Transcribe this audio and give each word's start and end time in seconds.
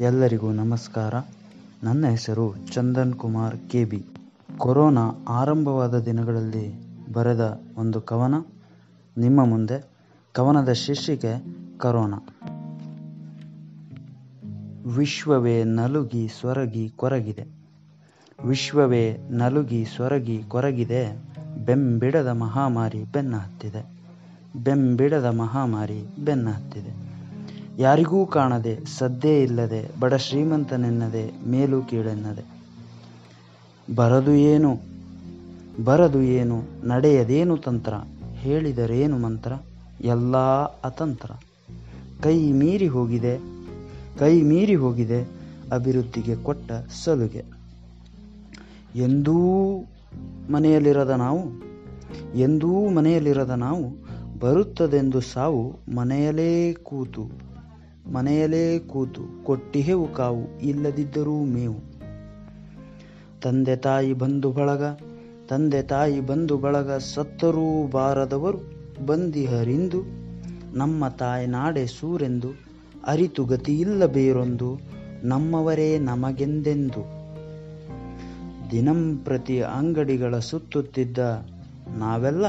ಎಲ್ಲರಿಗೂ 0.00 0.52
ನಮಸ್ಕಾರ. 0.52 1.14
ನನ್ನ 1.82 2.06
ಹೆಸರು 2.06 2.54
Chandan 2.72 3.14
Kumar 3.14 3.56
K 3.70 3.84
B. 3.84 4.06
Corona 4.58 5.24
ಆರಂಭವಾದ 5.28 5.98
ದಿನಗಳಲ್ಲಿ 5.98 6.80
ಬರೆದ 7.12 7.60
ಒಂದು 7.76 8.00
ಕವನ, 8.00 8.34
ನಿಮ್ಮ 9.18 9.44
ಮುಂದೆ 9.44 9.86
ಕವನದ 10.32 10.72
ಶೀರ್ಷಿಕೆ 10.72 11.44
ಕರೋನಾ. 11.78 12.16
ವಿಶ್ವವೇ 14.96 15.64
ನಲುಗಿ 15.64 16.28
ಸೊರಗಿ 16.28 16.88
ಕೊರಗಿದೆ. 16.88 17.46
ವಿಶ್ವವೇ 18.44 19.18
ನಲುಗಿ 19.30 19.84
ಸೊರಗಿ 19.84 20.42
ಕೊರಗಿದೆ. 20.42 21.16
ಬೆಂಬಿಡದ 21.64 22.26
ಮಹಾಮಾರಿ 22.26 23.04
ಬೆನ್ನ 23.04 23.36
ಹತ್ತಿದೆ. 23.36 23.86
ಬೆಂಬಿಡದ 24.56 25.24
ಮಹಾಮಾರಿ 25.24 26.04
ಬೆನ್ನ 26.24 26.48
ಹತ್ತಿದೆ. 26.48 27.07
ಯಾರಿಗೂ 27.78 28.26
ಕಾಣದೆ, 28.26 28.84
ಸದ್ದೇ 28.84 29.42
ಇಲ್ಲದೆ, 29.42 30.00
ಬಡ 30.00 30.14
ಶ್ರೀಮಂತನೆನ್ನದೆ, 30.14 31.48
ಮೇಲು 31.48 31.82
ಕೀಳೆನ್ನದೆ. 31.82 32.44
ಬರದು 33.94 34.32
ಏನು? 34.32 34.78
ಬರದು 35.84 36.22
ಏನು? 36.22 36.62
ನಡೆಯದೇನು 36.88 37.56
ತಂತ್ರ? 37.56 37.94
ಹೇಳಿದರೇನು 38.32 39.18
ಮಂತ್ರ? 39.18 39.52
ಎಲ್ಲ 40.00 40.36
ಅತಂತ್ರ. 40.84 41.30
ಕೈ 42.22 42.52
ಮೀರಿ 42.52 42.86
ಹೋಗಿದೆ, 42.86 43.38
ಕೈ 44.18 44.42
ಮೀರಿ 44.42 44.74
ಹೋಗಿದೆ, 44.74 45.30
ಅಭಿವೃದ್ಧಿಗೆ 45.72 46.36
ಕೊಟ್ಟ 46.36 46.72
ಸಲುಗೆ. 47.04 47.44
ಎಂದೂ 48.94 49.74
ಮನೆಯಲ್ಲಿರದ 50.52 51.10
ನಾವು, 51.10 51.48
ಎಂದೂ 52.38 52.88
ಮನೆಯಲ್ಲಿರದ 52.88 53.50
ನಾವು 53.50 53.90
ಬರುತ್ತದೆಂದು 54.38 55.20
ಸಾವು 55.20 55.76
ಮನೆಯಲ್ಲೇ 55.96 56.72
ಕೂತು. 56.72 57.48
ಮನೆಯಲ್ಲೇ 58.12 58.78
ಕೂತು 58.78 59.44
ಕೊಟ್ಟಿಹೇವು 59.44 60.12
ಕಾವು 60.12 60.58
ಇಲ್ಲದಿದ್ದರೂ 60.58 61.44
ಮೇವು. 61.44 61.80
ತಂದೆ 63.40 63.76
ತಾಯಿ 63.76 64.12
ಬಂಧು 64.12 64.50
ಬಳಗ, 64.50 64.82
ತಂದೆ 65.48 65.82
ತಾಯಿ 65.82 66.20
ಬಂಧು 66.20 66.56
ಬಳಗ 66.56 66.90
ಸತ್ತರೂ 66.90 67.86
ಬಾರದವರು 67.86 68.58
ಬಂದಿಹರಿಂದು, 69.06 70.02
ನಮ್ಮ 70.74 71.08
ತಾಯಿ 71.08 71.46
ನಾಡೆ 71.46 71.86
ಸೂರೆಂದು 71.86 72.48
ಅರಿತು 73.06 73.44
ಗತಿಯಿಲ್ಲ 73.44 74.06
ಬೇರೊಂದು, 74.06 74.78
ನಮ್ಮವರೇ 75.24 75.98
ನಮಗೆಂದೆಂದು. 75.98 77.18
ದಿನಂಪ್ರತಿ 78.70 79.60
ಅಂಗಡಿಗಳ 79.60 80.38
ಸುತ್ತುತ್ತಿದ್ದ 80.38 81.18
ನಾವೆಲ್ಲ 81.98 82.44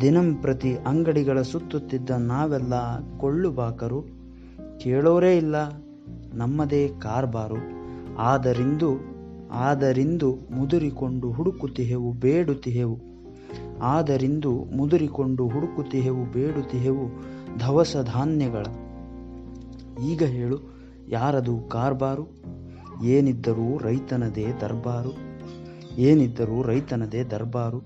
ದಿನಂಪ್ರತಿ 0.00 0.74
ಅಂಗಡಿಗಳ 0.74 1.42
ಸುತ್ತುತ್ತಿದ್ದ 1.42 2.10
ನಾವೆಲ್ಲ 2.10 2.72
ಕೊಳ್ಳುಬಾಕರು 3.18 4.15
ಕೇಳೋರೇ 4.80 5.36
ಇಲ್ಲ. 5.36 5.56
ನಮ್ಮದೇ 6.34 6.88
ಕಾರ್ಬಾರು. 6.88 7.76
ಆದರಿಂದು 8.18 9.16
ಆದರಿಂದು 9.50 10.36
ಮುದುರಿಕೊಂಡು 10.50 11.32
ಹುಡುಕುತ್ತಿಹೆವು 11.32 12.12
ಬೇಡುತ್ತಿಹೆವು 12.12 12.98
ಆದರಿಂದು 13.82 14.50
ಮುದುರಿಕೊಂಡು 14.50 15.48
ಹುಡುಕುತ್ತಿಹೆವು 15.48 16.24
ಬೇಡುತ್ತಿಹೆವು 16.24 17.22
ಧವಸ 17.58 17.96
ಧಾನ್ಯಗಳ. 17.96 18.66
ಈಗ 20.04 20.22
ಹೇಳು, 20.22 20.58
ಯಾರದು 21.08 21.60
ಕಾರ್ಬಾರು? 21.60 22.26
ಏನಿದ್ದರೂ 23.04 23.78
ರೈತನದೇ 23.78 24.46
ದರ್ಬಾರು. 24.60 25.12
ಏನಿದ್ದರೂ 25.98 26.62
ರೈತನದೇ 26.62 27.24
ದರ್ಬಾರು. 27.24 27.82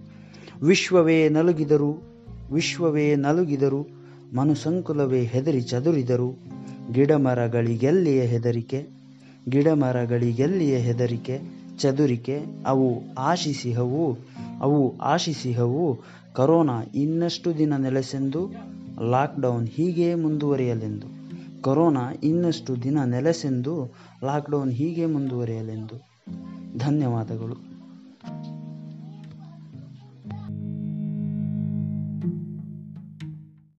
ವಿಶ್ವವೇ 0.62 1.28
ನಲುಗಿದರು 1.28 2.02
ವಿಶ್ವವೇ 2.52 3.16
ನಲುಗಿದರು. 3.16 3.86
ಮನುಸಂಕುಲವೇ 4.36 5.22
ಹೆದರಿ 5.22 5.60
ಚದುರಿದರು. 5.60 6.38
ಗಿಡಮರಗಳಿಗೆಲ್ಲಿಯ 6.92 8.22
ಹೆದರಿಕೆ? 8.22 8.86
ಗಿಡಮರಗಳಿಗೆಲ್ಲಿಯ 9.48 10.76
ಹೆದರಿಕೆ? 10.76 11.40
ಚದುರಿಕೆ? 11.78 12.40
ಅವು 12.66 13.02
ಆಶಿಸಿಹವು? 13.18 14.16
ಅವು 14.60 14.98
ಆಶಿಸಿಹವು? 14.98 15.98
ಕರೋನಾ 16.34 16.82
ಇನ್ನಷ್ಟು 16.94 17.58
ದಿನ 17.58 17.76
ನೆಲೆಸೆಂದು? 17.76 18.50
ಲಾಕ್ಡೌನ್ 19.10 19.68
ಹೀಗೆ 19.68 20.14
ಮುಂದುವರಿಯಲೆಂದು? 20.14 21.06
ಕರೋನಾ 21.62 22.12
ಇನ್ನಷ್ಟು 22.22 22.82
ದಿನ 22.82 22.98
ನೆಲೆಸೆಂದು? 23.04 23.94
ಲಾಕ್ಡೌನ್ 24.24 24.72
ಹೀಗೆ 24.72 25.06
ಮುಂದುವರಿಯಲೆಂದು? 25.06 26.10
ಧನ್ಯವಾದಗಳು. 26.78 27.79